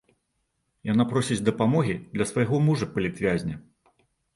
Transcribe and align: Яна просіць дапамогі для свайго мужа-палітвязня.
Яна 0.93 1.03
просіць 1.11 1.39
дапамогі 1.51 1.95
для 2.17 2.29
свайго 2.33 2.65
мужа-палітвязня. 2.71 3.55